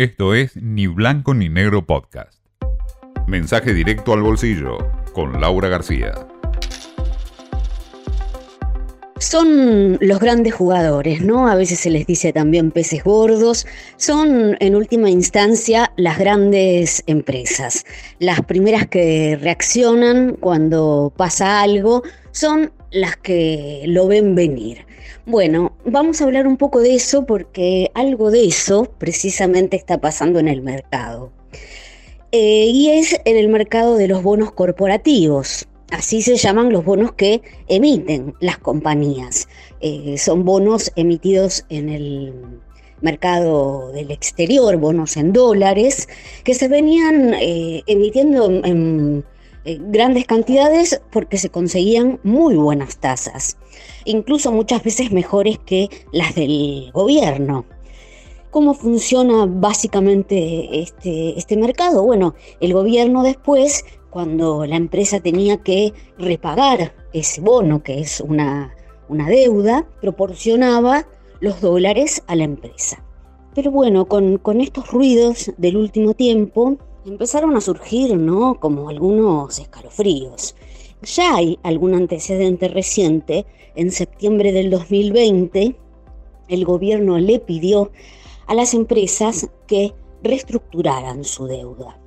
[0.00, 2.40] Esto es Ni Blanco ni Negro Podcast.
[3.26, 4.78] Mensaje directo al bolsillo
[5.12, 6.14] con Laura García.
[9.18, 11.48] Son los grandes jugadores, ¿no?
[11.48, 13.66] A veces se les dice también peces gordos.
[13.98, 17.84] Son, en última instancia, las grandes empresas.
[18.18, 24.86] Las primeras que reaccionan cuando pasa algo son las que lo ven venir.
[25.26, 30.38] Bueno, vamos a hablar un poco de eso porque algo de eso precisamente está pasando
[30.38, 31.32] en el mercado.
[32.32, 35.66] Eh, y es en el mercado de los bonos corporativos.
[35.90, 39.48] Así se llaman los bonos que emiten las compañías.
[39.80, 42.32] Eh, son bonos emitidos en el
[43.00, 46.08] mercado del exterior, bonos en dólares,
[46.44, 49.24] que se venían eh, emitiendo en,
[49.64, 53.56] grandes cantidades porque se conseguían muy buenas tasas,
[54.04, 57.64] incluso muchas veces mejores que las del gobierno.
[58.50, 62.02] ¿Cómo funciona básicamente este, este mercado?
[62.02, 68.74] Bueno, el gobierno después cuando la empresa tenía que repagar ese bono, que es una,
[69.08, 71.06] una deuda, proporcionaba
[71.40, 73.02] los dólares a la empresa.
[73.54, 78.58] Pero bueno, con, con, estos ruidos del último tiempo empezaron a surgir, ¿no?
[78.60, 80.54] Como algunos escalofríos.
[81.02, 83.46] Ya hay algún antecedente reciente.
[83.74, 85.76] En septiembre del 2020,
[86.48, 87.90] el gobierno le pidió
[88.46, 91.98] a las empresas que reestructuraran su deuda.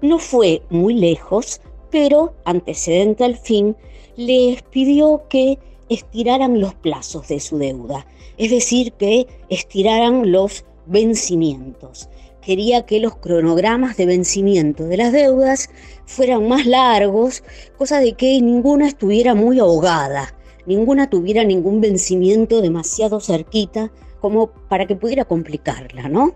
[0.00, 1.60] No fue muy lejos,
[1.90, 3.76] pero antecedente al fin,
[4.16, 8.06] les pidió que estiraran los plazos de su deuda,
[8.38, 12.08] es decir, que estiraran los vencimientos.
[12.42, 15.70] Quería que los cronogramas de vencimiento de las deudas
[16.06, 17.42] fueran más largos,
[17.76, 20.34] cosa de que ninguna estuviera muy ahogada,
[20.66, 26.34] ninguna tuviera ningún vencimiento demasiado cerquita como para que pudiera complicarla, ¿no?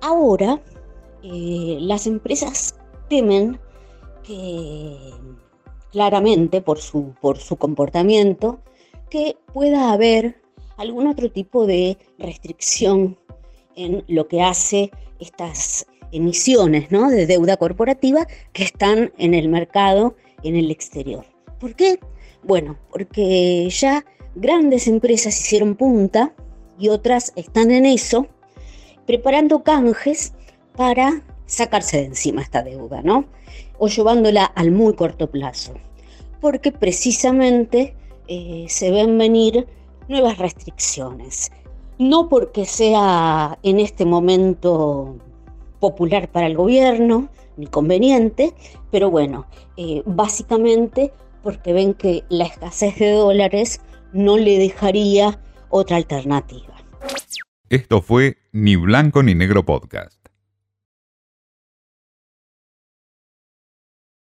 [0.00, 0.60] Ahora,
[1.22, 2.74] eh, las empresas
[3.08, 3.58] temen
[4.22, 4.96] que
[5.92, 8.60] claramente por su, por su comportamiento
[9.10, 10.40] que pueda haber
[10.76, 13.18] algún otro tipo de restricción
[13.76, 14.90] en lo que hace
[15.20, 17.10] estas emisiones ¿no?
[17.10, 21.24] de deuda corporativa que están en el mercado en el exterior.
[21.58, 21.98] ¿Por qué?
[22.42, 26.34] Bueno, porque ya grandes empresas hicieron punta
[26.78, 28.26] y otras están en eso,
[29.06, 30.32] preparando canjes
[30.76, 33.26] para sacarse de encima esta deuda, ¿no?
[33.78, 35.74] O llevándola al muy corto plazo,
[36.40, 37.94] porque precisamente
[38.26, 39.66] eh, se ven venir
[40.08, 41.52] nuevas restricciones.
[42.02, 45.18] No porque sea en este momento
[45.78, 48.54] popular para el gobierno, ni conveniente,
[48.90, 49.46] pero bueno,
[49.76, 51.12] eh, básicamente
[51.44, 53.80] porque ven que la escasez de dólares
[54.12, 56.74] no le dejaría otra alternativa.
[57.68, 60.21] Esto fue Ni Blanco ni Negro Podcast.